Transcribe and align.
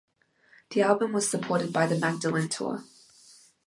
The 0.71 0.81
album 0.81 1.13
was 1.13 1.29
supported 1.29 1.71
by 1.71 1.85
the 1.85 1.95
Magdalene 1.95 2.49
Tour. 2.49 2.83